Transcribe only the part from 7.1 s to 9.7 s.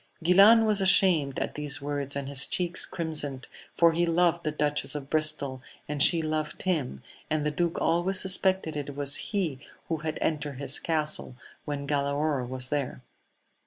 and tl duke always suspected it was he